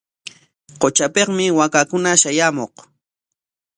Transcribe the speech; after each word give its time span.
Qutrapikmi 0.79 1.45
waakakuna 1.57 2.11
shayaamuq. 2.21 2.73